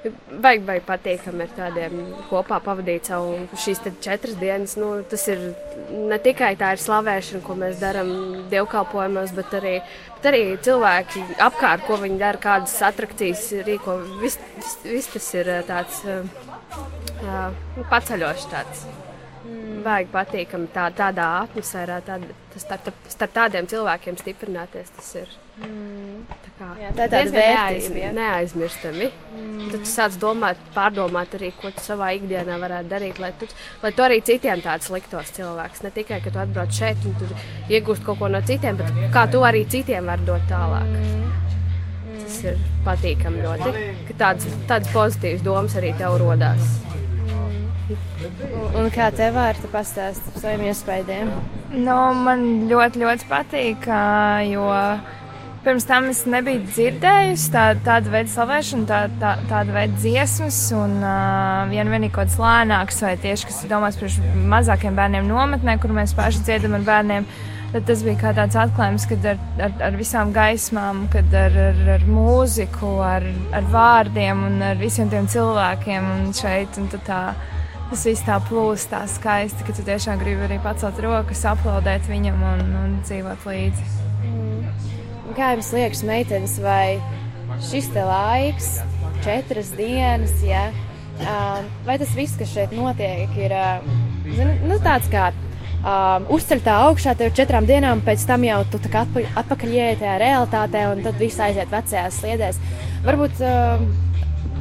Vajag, 0.05 0.67
vajag 0.69 0.83
patīkami 0.85 1.47
ar 1.47 1.53
tādiem 1.57 2.01
kopā 2.29 2.59
pavadīt 2.61 3.09
savu 3.09 3.39
šīs 3.57 3.79
četras 4.05 4.35
dienas. 4.37 4.75
Nu, 4.77 4.99
tas 5.09 5.23
ir 5.33 5.41
ne 5.89 6.19
tikai 6.21 6.51
tā 6.61 6.75
ir 6.75 6.83
slavēšana, 6.83 7.41
ko 7.47 7.57
mēs 7.57 7.79
darām 7.81 8.11
dievkalpojumos, 8.53 9.33
bet 9.39 9.57
arī, 9.57 9.73
bet 10.19 10.29
arī 10.29 10.43
cilvēki 10.67 11.25
apkārt, 11.47 11.87
ko 11.89 11.97
viņi 12.03 12.21
dara, 12.21 12.43
kādas 12.43 12.77
atrakcijas 12.85 13.47
rīko. 13.65 13.97
Viss 14.21 14.37
vis, 14.59 14.77
vis 14.85 15.09
tas 15.15 15.31
ir 15.41 15.55
eh, 15.55 15.65
tāds 15.71 16.05
uh, 16.05 17.49
paceļošs. 17.89 18.47
Tāds. 18.53 18.87
Vajag 19.85 20.09
patīkami 20.15 20.69
tā, 20.73 20.87
tādā 20.97 21.25
atmosfērā, 21.45 21.99
tas 22.07 22.63
starp, 22.63 22.87
starp 23.13 23.33
tādiem 23.37 23.67
cilvēkiem 23.69 24.17
stiprināties. 24.17 24.89
Tas 24.97 25.11
ir 25.21 25.33
tā 25.61 26.53
kā, 26.59 26.69
Jā, 26.81 26.93
tā 26.97 27.09
diezgan 27.13 27.43
neaiz- 27.51 28.15
neaizmirstami. 28.17 29.11
Mm. 29.37 29.67
Tad 29.75 29.85
tu 29.85 29.91
sāc 29.91 30.17
domāt, 30.23 30.57
pārdomāt 30.75 31.37
arī, 31.37 31.53
ko 31.61 31.71
tu 31.71 31.85
savā 31.85 32.09
ikdienā 32.17 32.57
varētu 32.63 32.89
darīt, 32.95 33.21
lai 33.21 33.33
tu, 33.39 33.47
lai 33.83 33.93
tu 33.93 34.03
arī 34.07 34.23
citiem 34.25 34.63
tāds 34.65 34.89
liktos 34.95 35.31
cilvēks. 35.37 35.83
Ne 35.85 35.91
tikai, 35.91 36.23
ka 36.25 36.31
tu 36.31 36.39
atbrauc 36.43 36.73
šeit 36.73 37.05
un 37.05 37.15
tur 37.21 37.37
iegūst 37.69 38.05
kaut 38.09 38.19
ko 38.23 38.29
no 38.33 38.41
citiem, 38.41 38.77
bet 38.81 38.89
kā 39.13 39.27
tu 39.31 39.45
arī 39.45 39.67
citiem 39.69 40.07
vari 40.09 40.25
dot 40.25 40.49
tālāk. 40.49 40.97
Tas 42.25 42.41
ir 42.45 42.59
patīkami 42.87 43.45
ļoti, 43.45 43.71
ka 44.09 44.15
tādas, 44.25 44.47
tādas 44.69 44.89
pozitīvas 44.97 45.45
domas 45.45 45.77
arī 45.77 45.93
tev 45.99 46.17
rodās. 46.25 46.73
Un 47.85 48.87
kā 48.95 49.11
tev 49.13 49.35
vārta 49.37 49.69
pastāstīt 49.73 50.33
par 50.33 50.45
saviem 50.47 50.71
iespējām? 50.71 51.33
Nu, 51.75 51.99
man 52.17 52.45
ļoti, 52.71 53.03
ļoti 53.03 53.29
patīk, 53.29 53.89
jo 54.49 54.69
pirms 55.65 55.87
tam 55.89 56.09
es 56.13 56.23
nebiju 56.29 56.63
dzirdējusi 56.69 57.53
tā, 57.53 57.65
tādu 57.85 58.13
veidu 58.13 58.33
slavēšanu, 58.33 58.89
tā, 58.89 59.01
tā, 59.21 59.35
tādu 59.51 59.77
veidu 59.77 59.97
dziesmas, 60.01 60.61
un 60.77 60.99
uh, 61.01 61.65
vien 61.71 61.89
vienīgi 61.93 62.13
kaut 62.15 62.29
kāds 62.29 62.41
lēnāks, 62.41 63.01
vai 63.05 63.15
tieši 63.21 63.49
kas 63.49 63.63
ir 63.65 63.73
domāts 63.73 64.01
priekš 64.01 64.21
mazākiem 64.53 64.97
bērniem 64.97 65.29
nometnē, 65.29 65.77
kur 65.81 65.93
mēs 65.97 66.17
paši 66.17 66.45
dziedam 66.45 66.79
ar 66.79 66.87
bērniem. 66.89 67.29
Tad 67.75 67.89
tas 67.89 68.05
bija 68.07 68.21
kā 68.21 68.31
tāds 68.37 68.55
atklājums, 68.55 69.05
kad 69.11 69.25
ar, 69.27 69.41
ar, 69.67 69.73
ar 69.89 69.97
visām 69.99 70.31
gaismām, 70.33 71.09
kad 71.11 71.33
ar, 71.35 71.57
ar, 71.73 71.81
ar 71.97 72.05
mūziku, 72.07 72.93
ar, 73.03 73.27
ar 73.57 73.67
vārdiem 73.73 74.45
un 74.47 74.63
ar 74.63 74.79
visiem 74.79 75.11
tiem 75.11 75.27
cilvēkiem 75.33 76.07
un 76.13 76.29
šeit. 76.39 76.79
Un 76.79 76.87
tā, 76.95 77.25
tas 77.91 78.05
viss 78.09 78.25
tā 78.27 78.39
plūst, 78.49 78.91
tā 78.93 79.03
skaisti, 79.11 79.67
ka 79.67 79.75
tu 79.77 79.85
tiešām 79.87 80.21
gribi 80.23 80.47
arī 80.47 80.59
pacelt 80.65 80.99
rokas, 81.05 81.45
aplaudēt 81.51 82.09
viņam 82.11 82.43
un, 82.53 82.65
un 82.81 82.97
dzīvot 83.05 83.47
līdzi. 83.49 83.91
Kā 85.35 85.55
jums 85.57 85.73
liekas, 85.75 86.05
meitenes, 86.07 86.59
vai 86.63 87.01
šis 87.69 87.89
te 87.95 88.05
laiks, 88.07 88.69
četras 89.25 89.73
dienas, 89.75 90.35
ja, 90.47 90.69
ā, 91.23 91.39
vai 91.87 91.99
tas 92.03 92.13
viss, 92.15 92.39
kas 92.39 92.53
šeit 92.55 92.75
notiek, 92.77 93.33
ir 93.41 93.55
ā, 93.55 93.67
zini, 94.29 94.61
nu, 94.69 94.79
tāds 94.85 95.11
kā 95.11 95.33
um, 95.85 96.27
uzceļ 96.35 96.63
tā 96.65 96.77
augšā, 96.89 97.15
tev 97.19 97.35
četrām 97.37 97.67
dienām, 97.69 98.03
pēc 98.05 98.25
tam 98.29 98.47
jau 98.47 98.63
tu 98.73 98.81
atpa, 98.91 99.25
atpakaļ 99.43 99.77
ieej 99.77 99.99
tajā 100.03 100.17
realitātē, 100.23 100.87
un 100.93 101.05
tad 101.05 101.21
viss 101.21 101.43
aiziet 101.43 101.73
vecajās 101.73 102.21
sliedēs. 102.23 102.61
Varbūt, 103.05 103.43
um, 103.45 103.89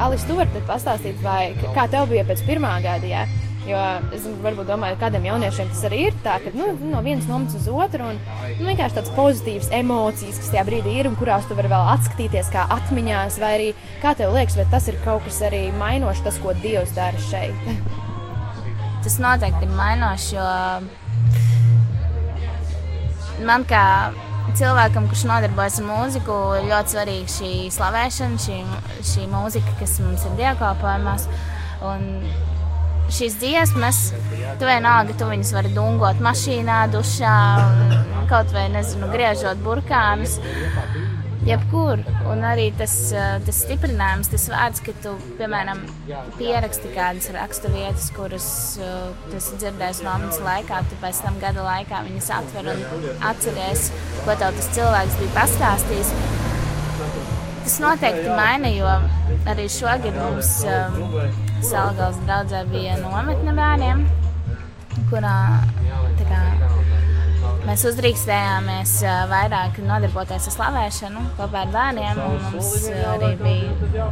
Alis, 0.03 0.23
tu 0.27 0.35
vari 0.37 0.61
pastāstīt, 0.67 1.17
vai 1.23 1.53
kā 1.75 1.87
tev 1.91 2.09
bija 2.11 2.25
pēc 2.27 2.41
pirmā 2.47 2.75
gada, 2.83 3.07
ja? 3.07 3.25
Jo 3.63 3.79
es 4.11 4.25
varbūt 4.43 4.67
domāju, 4.67 4.97
ka 4.97 5.05
kādiem 5.05 5.23
jauniešiem 5.29 5.69
tas 5.71 5.83
arī 5.87 5.99
ir 6.09 6.15
tā, 6.25 6.33
ka 6.43 6.51
nu, 6.51 6.65
no 6.89 6.99
vienas 7.05 7.29
nomas 7.29 7.53
uz 7.55 7.69
otru 7.71 8.09
un 8.11 8.17
nu, 8.57 8.65
vienkārši 8.67 8.97
tādas 8.97 9.13
pozitīvas 9.15 9.69
emocijas, 9.77 10.39
kas 10.41 10.51
tajā 10.51 10.65
brīdī 10.67 10.97
ir 10.99 11.07
un 11.07 11.15
kurās 11.15 11.47
tu 11.47 11.55
vari 11.55 11.71
vēl 11.71 11.85
atskatīties 11.93 12.51
kā 12.51 12.65
atmiņās, 12.75 13.39
vai 13.39 13.51
arī 13.55 13.69
kā 14.03 14.11
tev 14.19 14.35
liekas, 14.35 14.57
vai 14.59 14.67
tas 14.73 14.85
ir 14.91 14.99
kaut 15.05 15.23
kas 15.29 15.39
arī 15.47 15.63
mainošs, 15.79 16.25
tas, 16.27 16.41
ko 16.43 16.49
Dievs 16.59 16.91
dara 16.97 17.19
šeit. 17.29 17.55
Tas 19.03 19.19
noteikti 19.19 19.65
ir 19.67 19.71
mainoši, 19.75 20.35
jo 20.37 20.47
man 23.43 23.65
kā 23.67 23.85
cilvēkam, 24.57 25.07
kurš 25.09 25.25
nodarbojas 25.29 25.79
ar 25.81 25.87
mūziku, 25.87 26.37
ir 26.59 26.67
ļoti 26.69 26.93
svarīga 26.95 27.33
šī 27.35 27.51
slavēšana, 27.73 28.41
šī, 28.43 28.57
šī 29.11 29.27
mūzika, 29.31 29.75
kas 29.79 29.97
mums 30.03 30.25
ir 30.27 30.35
dievkalpojumās. 30.41 31.27
Un 31.83 32.05
šīs 33.13 33.39
dziesmas, 33.41 34.03
tu 34.59 34.67
vienalga, 34.69 35.15
tu 35.19 35.27
viņas 35.29 35.53
vari 35.55 35.73
dungot 35.75 36.21
mašīnā, 36.23 36.83
dušā, 36.93 37.35
kaut 38.31 38.53
vai, 38.55 38.69
nezinu, 38.73 39.11
griežot 39.13 39.61
burkānus. 39.65 40.39
Jebkur. 41.43 41.99
Un 42.31 42.43
arī 42.47 42.69
tas, 42.79 42.93
eh, 43.11 43.39
tas 43.43 43.57
stiprinājums, 43.65 44.29
tas 44.31 44.45
vārds, 44.51 44.79
ka 44.85 44.93
tu, 45.03 45.11
piemēram, 45.39 45.81
pieraksti 46.39 46.91
kādas 46.95 47.27
rakstu 47.35 47.71
vietas, 47.73 48.07
kuras 48.15 48.47
uh, 48.79 49.11
tu 49.27 49.35
esi 49.35 49.59
dzirdējis 49.59 49.99
nometnes 50.05 50.39
laikā, 50.39 50.79
tu 50.87 50.99
pēc 51.01 51.19
tam 51.25 51.39
gada 51.43 51.65
laikā 51.65 51.99
viņas 52.07 52.29
atver 52.37 52.71
un 52.71 52.81
atceries, 53.31 53.89
ko 54.23 54.37
tev 54.39 54.55
tas 54.55 54.71
cilvēks 54.77 55.19
bija 55.19 55.35
pastāstījis. 55.41 56.13
Tas 57.63 57.77
noteikti 57.83 58.31
maina, 58.31 58.71
jo 58.71 58.95
arī 59.51 59.67
šogad 59.71 60.15
mums 60.15 60.55
um, 60.67 61.19
Salgals 61.63 62.23
draudzē 62.23 62.63
bija 62.71 62.95
nometne 63.03 63.55
bērniem, 63.59 64.07
kurā 65.11 65.37
tā 66.19 66.27
kā, 66.31 66.41
mēs 67.67 67.83
uzdrīkstējāmies 67.89 68.93
vairāk 69.31 69.79
nodarboties 69.87 70.47
ar 70.49 70.55
slavēšanu 70.57 71.23
kopā 71.37 71.65
ar 71.65 71.73
bērniem. 71.73 72.23
Mums 72.53 72.87
arī 73.13 73.33
bija 73.41 74.07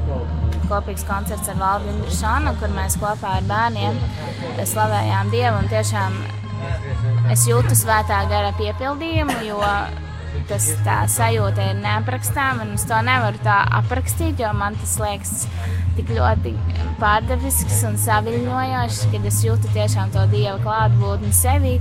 kopīgs 0.71 1.03
koncerts 1.07 1.51
ar 1.51 1.59
Valdu 1.59 1.91
Indrišanu, 1.91 2.55
kur 2.61 2.71
mēs 2.75 2.95
kopā 3.01 3.37
ar 3.41 3.49
bērniem 3.49 3.97
slavējām 4.61 5.33
Dievu. 5.33 5.59
un 5.63 5.71
Tiešām 5.71 6.15
es 7.33 7.47
jūtu 7.49 7.75
svētā 7.77 8.23
gara 8.31 8.53
piepildījumu, 8.59 9.35
jo 9.47 9.59
tas 10.49 10.67
tā 10.85 11.01
sajūta 11.11 11.71
ir 11.71 11.79
neaprakstāma. 11.83 12.67
Es 12.75 12.85
to 12.87 12.99
nevaru 13.05 13.39
tā 13.45 13.61
aprakstīt, 13.81 14.39
jo 14.41 14.51
man 14.57 14.77
tas 14.79 14.97
liekas 15.01 15.45
tik 15.97 16.11
ļoti 16.15 16.53
pārdavisks 17.01 17.81
un 17.89 17.97
saviņojošs, 17.99 19.01
kad 19.13 19.27
es 19.27 19.41
jūtu 19.45 19.71
tiešām 19.75 20.13
to 20.15 20.25
Dieva 20.31 20.57
klātbūtni 20.63 21.33
sevī. 21.35 21.77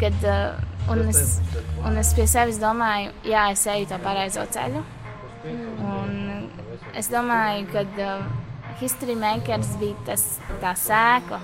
Kad, 0.00 0.16
uh, 0.28 0.65
un, 0.90 1.02
es, 1.08 1.38
un 1.84 1.96
es 2.00 2.12
pie 2.16 2.26
sevis 2.30 2.60
domāju, 2.62 3.12
jā, 3.26 3.48
es 3.54 3.66
eju 3.70 3.88
to 3.90 3.98
pareizo 4.04 4.44
ceļu. 4.54 4.82
Un 5.46 6.48
es 6.98 7.10
domāju, 7.12 7.66
ka 7.72 7.84
uh, 7.84 8.26
History 8.80 9.16
Makers 9.18 9.76
bija 9.80 9.96
tas, 10.10 10.24
tā 10.62 10.74
sēkla. 10.78 11.40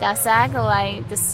Tā 0.00 0.12
sēkla, 0.16 0.64
lai 0.64 0.84
tas, 1.10 1.24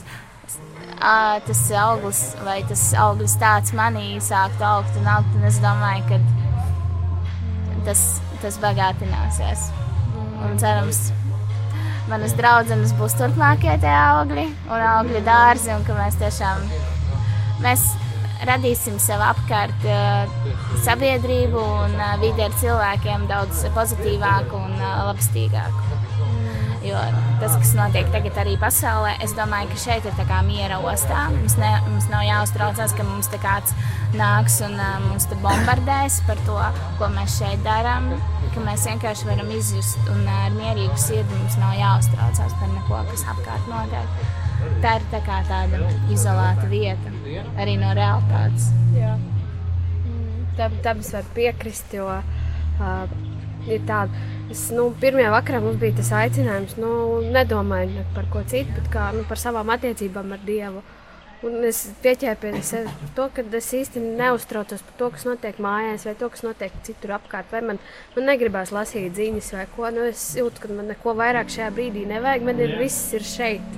ā, 0.96 1.40
tas 1.46 1.62
auglis 1.82 2.22
vai 2.46 2.60
tas 2.68 2.88
auglis 2.98 3.36
tāds 3.40 3.74
manī 3.76 4.16
sāktu 4.22 4.66
augt 4.66 5.00
un 5.00 5.10
augt. 5.16 5.36
Un 5.38 5.46
es 5.48 5.60
domāju, 5.62 6.06
ka 6.10 7.82
tas, 7.88 8.06
tas 8.42 8.58
bagātināsies. 8.62 9.68
Un 10.46 10.58
cerams, 10.60 11.06
manas 12.10 12.34
draudzenes 12.38 12.94
būs 12.98 13.16
turpmākie 13.18 13.74
tie 13.82 13.92
augļi 13.92 14.46
un 14.70 14.88
augļu 14.92 15.22
dārzi, 15.26 15.72
un 15.74 15.86
ka 15.86 15.96
mēs 15.98 16.18
tiešām 16.20 16.66
mēs 17.64 17.86
radīsim 18.46 18.98
sev 19.02 19.22
apkārt 19.24 19.86
uh, 19.88 20.28
sabiedrību 20.84 21.60
un 21.60 21.96
uh, 21.96 22.14
vidi 22.22 22.44
ar 22.46 22.54
cilvēkiem 22.60 23.26
daudz 23.30 23.64
pozitīvāku 23.76 24.60
un 24.60 24.76
uh, 24.76 25.06
labstīgāku. 25.08 25.95
Jo 26.86 27.00
tas, 27.40 27.54
kas 27.58 27.72
notiek 27.74 28.06
tagad 28.14 28.36
arī 28.38 28.54
pasaulē, 28.62 29.16
es 29.24 29.32
domāju, 29.34 29.72
ka 29.72 29.78
šeit 29.82 30.04
ir 30.06 30.32
miera 30.46 30.78
ostā. 30.78 31.26
Mums, 31.34 31.56
ne, 31.58 31.70
mums 31.88 32.06
nav 32.12 32.22
jāuztraucās, 32.26 32.94
ka 32.94 33.06
mums 33.06 33.26
te 33.32 33.40
kāds 33.42 33.74
nāks 34.14 34.60
un 34.62 34.76
uh, 34.78 35.00
mums 35.08 35.26
te 35.26 35.38
bombardēs 35.42 36.20
par 36.28 36.38
to, 36.46 36.58
ko 37.00 37.08
mēs 37.16 37.38
šeit 37.40 37.62
darām. 37.66 38.12
Mēs 38.56 38.86
vienkārši 38.88 39.28
varam 39.28 39.50
izjust 39.52 40.10
un 40.12 40.22
ar 40.30 40.54
mierīgu 40.54 40.96
sirdi 41.00 41.34
mums 41.34 41.58
nav 41.60 41.74
jāuztraucās 41.76 42.54
par 42.60 42.70
neko, 42.72 43.02
kas 43.10 43.26
apkārt 43.34 43.68
notiek. 43.70 44.22
Tā 44.82 44.96
ir 45.00 45.08
tā 45.12 45.20
kā 45.26 45.42
tāda 45.50 45.90
izolēta 46.12 46.70
vieta 46.70 47.12
arī 47.60 47.76
no 47.82 47.92
realitātes. 47.98 48.70
Jā. 48.96 49.16
Tam, 50.56 50.78
tam 50.86 51.02
es 51.04 51.12
varu 51.12 51.34
piekrist, 51.36 51.92
jo 51.98 52.08
uh, 52.08 53.18
ir 53.68 53.84
tāda. 53.90 54.24
Es, 54.46 54.68
nu, 54.70 54.92
pirmajā 55.02 55.32
vakarā 55.34 55.58
mums 55.62 55.80
bija 55.80 55.96
tas 55.98 56.12
aicinājums, 56.14 56.76
nu, 56.78 56.90
nedomājot 57.34 57.96
ne 57.96 58.04
par 58.14 58.28
ko 58.30 58.44
citu, 58.46 58.76
bet 58.76 58.86
kā, 58.92 59.08
nu, 59.16 59.24
par 59.26 59.40
savām 59.42 59.72
attiecībām 59.74 60.36
ar 60.36 60.44
Dievu. 60.46 60.84
Un 61.46 61.66
es 61.66 61.82
pieķēru 62.02 62.38
par 62.40 62.92
to, 63.18 63.26
ka 63.34 63.42
es 63.58 63.68
īsti 63.76 64.00
neuztraucos 64.20 64.84
par 64.86 64.94
to, 65.00 65.08
kas 65.16 65.26
notiek 65.28 65.58
mājās, 65.62 66.06
vai 66.08 66.14
to, 66.18 66.30
kas 66.32 66.46
notiek 66.46 66.78
citur 66.86 67.16
apkārt. 67.18 67.50
Vai 67.52 67.60
man, 67.72 67.80
man 68.14 68.28
negribās 68.30 68.72
lasīt 68.74 69.18
ziņas, 69.18 69.50
vai 69.58 69.66
ko. 69.74 69.90
Nu, 69.94 70.06
es 70.08 70.22
jūtu, 70.38 70.62
ka 70.62 70.70
man 70.72 70.88
neko 70.94 71.14
vairāk 71.18 71.50
šajā 71.52 71.68
brīdī 71.76 72.06
nevajag. 72.08 72.46
Man 72.46 72.62
ir 72.62 72.78
viss 72.80 73.12
ir 73.18 73.26
šeit. 73.26 73.76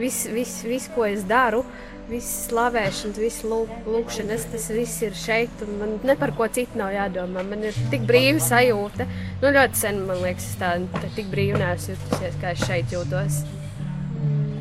Viss, 0.00 0.26
viss, 0.32 0.64
viss, 0.66 0.90
ko 0.92 1.06
es 1.08 1.22
daru, 1.28 1.62
viss 2.10 2.46
slavēšana, 2.46 3.18
viss 3.18 3.42
lūkšanas, 3.46 4.44
tas 4.52 4.68
viss 4.74 5.00
ir 5.02 5.16
šeit. 5.18 5.50
un 5.64 5.72
Man 5.80 5.94
ne 6.06 6.14
par 6.18 6.32
ko 6.38 6.46
citu 6.48 6.78
nav 6.78 6.92
jādomā. 6.94 7.42
Man 7.48 7.64
ir 7.66 7.74
tik 7.90 8.04
brīva 8.08 8.38
sajūta. 8.42 9.06
Nu, 9.42 9.50
ļoti 9.56 9.80
sen 9.80 10.02
man 10.06 10.22
liekas, 10.22 10.46
es 10.52 10.60
tā, 10.60 10.74
tā 10.94 11.10
tik 11.16 11.26
brīvi 11.32 11.58
neesmu 11.58 11.96
jutusies, 11.96 12.38
kā 12.42 12.52
es 12.54 12.62
šeit 12.66 12.94
jūtos. 12.94 13.40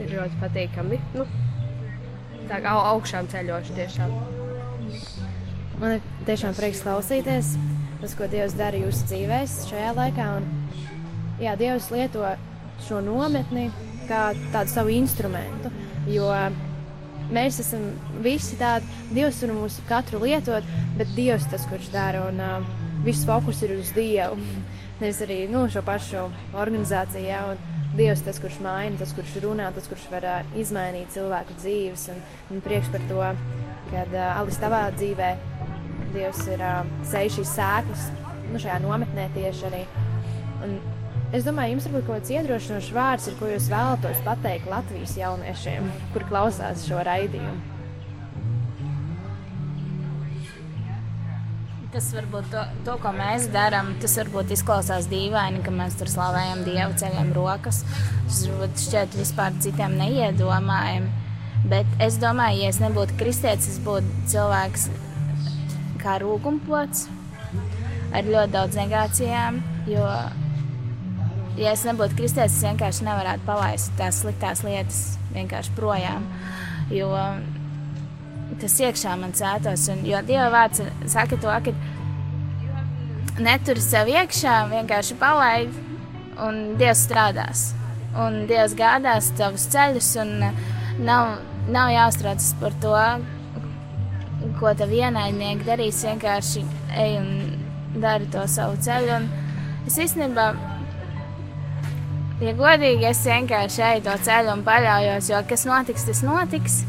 Ir 0.01 0.15
ļoti 0.17 0.41
patīkami. 0.41 0.99
Nu, 1.13 1.27
tā 2.49 2.61
kā 2.65 2.73
au- 2.73 2.95
augšām 2.95 3.29
ceļošu 3.31 3.77
tiešām. 3.77 4.17
Man 5.79 5.97
ir 5.97 6.01
tiešām 6.25 6.53
prieks 6.55 6.81
klausīties, 6.85 7.55
tas, 8.01 8.13
ko 8.15 8.27
Dievs 8.31 8.53
dara 8.57 8.77
jūsu 8.79 9.05
dzīvēs 9.11 9.65
šajā 9.69 9.93
laikā. 9.97 10.27
Un, 10.37 10.45
jā, 11.41 11.55
Dievs 11.59 11.91
lieto 11.91 12.25
šo 12.87 13.01
nometni 13.05 13.69
kā 14.07 14.29
tādu 14.53 14.69
savu 14.71 14.89
instrumentu. 14.93 15.71
Jo 16.07 16.29
mēs 17.33 17.59
esam 17.63 17.85
visi 18.23 18.57
tādi, 18.59 18.89
Dievs 19.13 19.41
var 19.43 19.53
mūs 19.55 19.77
katru 19.89 20.21
lietot, 20.23 20.65
bet 20.99 21.13
Dievs 21.17 21.47
tas, 21.51 21.65
kurš 21.69 21.91
dara. 21.93 22.25
Un 22.29 22.41
uh, 22.41 22.67
viss 23.05 23.25
fokus 23.27 23.61
ir 23.65 23.75
uz 23.77 23.93
Dievu. 23.95 24.39
Nevis 25.01 25.21
arī 25.25 25.41
nu, 25.51 25.65
šo 25.71 25.83
pašu 25.85 26.27
organizāciju. 26.55 27.25
Jā, 27.27 27.41
un 27.53 27.95
Dievs 27.95 28.25
tas, 28.25 28.39
kurš 28.43 28.59
maina, 28.63 28.97
tas, 28.99 29.13
kurš 29.15 29.37
runā, 29.43 29.71
tas, 29.75 29.87
kurš 29.91 30.09
var 30.11 30.27
uh, 30.31 30.53
izmainīt 30.59 31.13
cilvēku 31.15 31.57
dzīves. 31.61 32.09
Un, 32.13 32.21
un 32.51 32.65
priekš 32.65 32.91
par 32.95 33.09
to, 33.11 33.23
kad 33.93 34.13
uh, 34.15 34.29
Alis 34.41 34.61
tavā 34.61 34.85
dzīvē 34.97 35.33
Dievs 36.15 36.45
ir 36.47 36.61
uh, 36.63 36.85
sējis 37.07 37.41
šīs 37.41 37.57
sēklas 37.57 38.11
nu, 38.51 38.59
šajā 38.61 38.79
nometnē 38.83 39.29
tieši 39.35 39.67
arī. 39.69 39.81
Un 40.65 40.77
es 41.35 41.45
domāju, 41.45 41.75
jums 41.75 41.85
varbūt 41.89 42.03
kaut 42.07 42.19
kāds 42.19 42.33
iedrošinošs 42.35 42.91
vārds 42.95 43.29
ir, 43.29 43.37
ko 43.39 43.51
jūs 43.51 43.69
vēlatos 43.71 44.19
pateikt 44.25 44.67
Latvijas 44.71 45.15
jauniešiem, 45.19 45.87
kur 46.13 46.27
klausās 46.29 46.85
šo 46.87 47.01
raidījumu. 47.05 47.71
Tas 51.95 52.09
varbūt 52.11 52.49
to, 52.51 52.61
to, 52.83 52.93
ko 52.99 53.11
mēs 53.15 53.45
darām, 53.53 53.93
tas 54.03 54.17
varbūt 54.19 54.49
izklausās 54.51 55.05
dīvaini, 55.07 55.61
ka 55.63 55.71
mēs 55.71 55.95
tur 55.95 56.09
slavējam 56.11 56.65
Dievu, 56.67 56.97
ceļam 56.99 57.29
rokas. 57.37 57.85
Tas 58.25 58.41
varbūt 58.49 58.81
šķiet 58.83 59.15
vispār 59.15 59.55
citiem 59.63 59.95
neiedomājami. 60.01 61.07
Bet 61.71 61.95
es 62.03 62.19
domāju, 62.19 62.65
ja 62.65 62.73
es 62.73 62.81
nebūtu 62.83 63.15
kristietis, 63.17 63.77
es 63.77 63.79
būtu 63.85 64.27
cilvēks 64.33 64.89
kā 66.03 66.19
rūkumpots 66.21 67.07
ar 68.11 68.27
ļoti 68.27 68.53
daudz 68.57 68.75
negācijām. 68.81 69.63
Jo, 69.87 70.03
ja 71.59 71.73
es 71.75 71.85
nebūtu 71.87 72.17
kristietis, 72.19 72.57
es 72.59 72.65
vienkārši 72.67 73.05
nevarētu 73.07 73.47
palaist 73.47 73.93
tās 73.99 74.23
sliktās 74.23 74.63
lietas 74.65 75.03
vienkārši 75.35 75.75
projām. 75.77 76.25
Jo 76.93 77.11
tas 78.61 78.79
iekšā 78.81 79.15
man 79.19 79.33
cētos. 79.35 79.87
Un, 79.91 80.03
jo 80.07 80.21
Dieva 80.25 80.49
vārds 80.53 80.83
saka 81.11 81.39
to, 81.41 81.51
ka 81.65 83.41
netur 83.41 83.81
sev 83.83 84.09
iekšā, 84.11 84.57
vienkārši 84.71 85.17
palaid, 85.21 85.73
un 86.45 86.75
Dievs 86.79 87.05
strādās. 87.07 87.67
Un 88.21 88.45
Dievs 88.49 88.75
gādās 88.79 89.31
tavus 89.35 89.67
ceļus, 89.73 90.11
un 90.23 90.37
nav, 91.03 91.39
nav 91.71 91.91
jāuztraucas 91.91 92.53
par 92.61 92.77
to, 92.83 92.95
ko 94.59 94.71
tev 94.77 94.93
ienaidnieki 94.95 95.67
darīs. 95.67 96.03
Vienkārši 96.05 96.63
ej 97.01 97.17
un 97.19 97.29
dari 97.99 98.29
to 98.31 98.45
savu 98.51 98.79
ceļu. 98.85 99.19
Un 99.19 99.27
es 99.89 99.99
īstenībā, 100.05 100.47
ja 102.41 102.55
godīgi, 102.57 103.07
es 103.11 103.23
vienkārši 103.27 103.85
eju 103.91 104.03
to 104.09 104.17
ceļu 104.27 104.57
un 104.57 104.65
paļaujos, 104.67 105.31
jo 105.31 105.41
kas 105.49 105.65
notiks, 105.69 106.07
tas 106.09 106.21
notiks. 106.25 106.81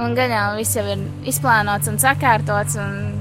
Un 0.00 0.14
gan 0.16 0.32
jau 0.32 0.44
viss 0.56 0.76
jau 0.76 0.84
ir 0.88 1.02
izplānots 1.28 1.90
un 1.90 1.98
sakārtots, 2.00 2.76
un 2.80 3.20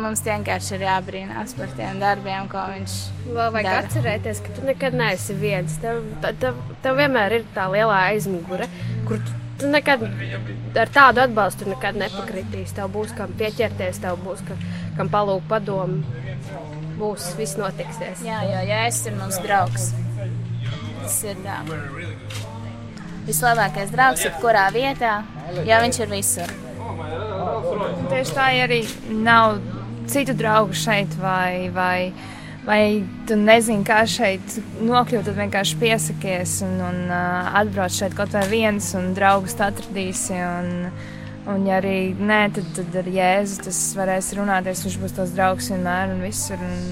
mums 0.00 0.22
vienkārši 0.24 0.74
ir 0.76 0.84
jābrīnās 0.86 1.54
par 1.58 1.72
tiem 1.76 2.00
darbiem, 2.02 2.48
ko 2.50 2.62
viņš 2.74 2.96
Vēl 3.30 3.52
vajag 3.56 3.68
dara. 3.68 3.82
atcerēties, 3.86 4.42
ka 4.44 4.56
tu 4.56 4.64
nekad 4.68 4.96
neesi 5.00 5.36
viens. 5.40 5.76
Tev, 5.82 6.02
tev, 6.42 6.60
tev 6.84 7.00
vienmēr 7.00 7.40
ir 7.40 7.46
tā 7.56 7.66
lielā 7.72 7.98
aizmugure, 8.10 8.68
kur 9.08 9.20
tu, 9.24 9.36
tu 9.60 9.72
nekad 9.72 10.04
ar 10.80 10.92
tādu 10.94 11.24
atbalstu 11.24 11.68
nekad 11.72 11.98
nepakritīs. 12.00 12.76
Tev 12.76 12.92
būs 12.94 13.16
kam 13.16 13.32
pieķerties, 13.40 14.00
tev 14.04 14.20
būs 14.24 14.44
ka, 14.48 14.58
kam 14.98 15.12
palūgt 15.12 15.48
padomu. 15.50 16.19
Būs, 17.00 17.32
viss 17.38 17.58
notiksies. 17.60 18.24
Jā, 18.26 18.40
jo 18.46 18.62
Jēzus 18.68 19.10
ir 19.10 19.18
mūsu 19.18 19.44
draugs. 19.44 19.90
Tas 21.00 21.20
ir 21.26 21.38
tā. 21.44 21.60
Vislabākais 23.26 23.92
draugs, 23.94 24.24
jebkurā 24.26 24.68
vietā, 24.74 25.20
jo 25.66 25.78
viņš 25.84 26.00
ir 26.02 26.12
visur. 26.12 26.52
Tieši 28.10 28.34
tā 28.36 28.48
arī 28.64 28.80
nav 29.24 29.60
citu 30.10 30.34
draugu 30.36 30.74
šeit, 30.76 31.12
vai, 31.20 31.70
vai, 31.74 32.10
vai 32.66 32.82
tu 33.28 33.38
nezini, 33.38 33.86
kā 33.86 34.02
šeit 34.08 34.58
nokļūt, 34.80 35.28
tad 35.28 35.38
vienkārši 35.38 35.78
piesakies 35.80 36.58
un, 36.66 36.76
un 36.88 37.00
uh, 37.06 37.52
atbrauc 37.60 37.94
šeit 37.94 38.16
kaut 38.18 38.34
vai 38.34 38.46
viens 38.50 38.92
un 38.98 39.12
draugus 39.16 39.56
atradīsi. 39.60 40.36
Un, 40.40 40.90
un 41.48 41.64
ja 41.68 41.78
arī 41.80 42.12
nē, 42.16 42.40
tad, 42.56 42.66
tad 42.76 42.96
ar 43.00 43.08
Jēzu 43.10 43.62
tas 43.66 43.78
varēs 43.96 44.32
runāties, 44.36 44.82
viņš 44.86 44.98
būs 45.02 45.14
tos 45.16 45.32
draugs 45.36 45.70
vienmēr 45.72 46.12
un 46.14 46.20
visur 46.24 46.60
un 46.64 46.82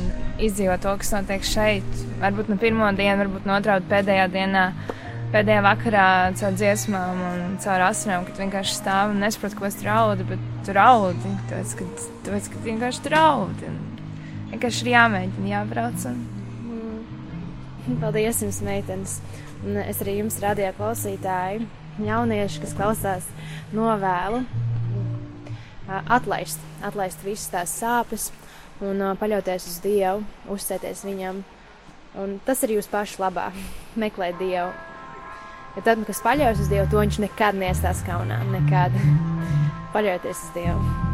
izdzīvot 0.44 0.84
to, 0.84 0.94
kas 1.02 1.12
notiek 1.16 1.44
šeit. 1.44 2.00
Varbūt 2.22 2.48
no 2.52 2.56
pirmā 2.60 2.92
diena, 2.96 3.18
varbūt 3.20 3.48
no 3.48 3.58
otrā, 3.58 3.78
pēdējā 3.90 4.28
dienā. 4.34 4.64
Pēdējā 5.28 5.60
vakarā 5.60 6.06
caur 6.40 6.54
dziesmām 6.56 7.18
un 7.20 7.58
caur 7.60 7.82
asinām, 7.90 8.24
kad 8.24 8.38
vienkārši 8.40 8.78
stāv 8.78 9.12
un 9.12 9.20
nesaprot, 9.20 9.58
ko 9.58 9.66
es 9.68 9.76
raudu, 9.84 10.24
bet 10.30 10.46
tu 10.64 10.72
raudi. 10.72 11.34
Tāpēc, 11.50 11.74
ka, 11.76 11.88
tāpēc, 12.24 12.48
ka 12.54 12.62
vienkārši 12.64 13.02
tu 13.04 13.12
raudi. 13.12 13.68
Un 13.68 14.54
vienkārši 14.54 14.86
ir 14.86 14.92
jāmēģina, 14.94 15.50
jābrauc. 15.52 16.06
Un... 16.08 16.24
Paldies 18.00 18.40
jums, 18.44 18.62
meitenes! 18.64 19.18
Un 19.66 19.76
es 19.82 20.00
arī 20.04 20.20
jums 20.20 20.38
radīju 20.40 20.72
klausītāji, 20.76 21.66
jaunieši, 22.04 22.62
kas 22.62 22.74
klausās 22.78 23.28
novēlu, 23.74 24.42
atlaist, 25.88 26.60
atlaist 26.84 27.24
visas 27.26 27.50
tās 27.52 27.74
sāpes 27.80 28.28
un 28.84 29.02
paļauties 29.20 29.68
uz 29.70 29.78
Dievu, 29.84 30.22
uzsēties 30.52 31.04
viņam. 31.08 31.42
Un 32.18 32.38
tas 32.46 32.62
ir 32.64 32.76
jūsu 32.78 32.90
pašu 32.92 33.22
labā, 33.22 33.50
meklēt 34.02 34.38
Dievu. 34.40 34.72
Ja 35.76 35.84
tad, 35.84 36.00
kas 36.08 36.22
paļaujas 36.24 36.64
uz 36.64 36.72
Dievu, 36.72 36.88
to 36.90 37.02
viņš 37.02 37.20
nekad 37.28 37.58
nestās 37.58 38.02
kaunā, 38.06 38.40
nekad. 38.54 38.96
Paļauties 39.94 40.48
uz 40.48 40.56
Dievu. 40.56 41.07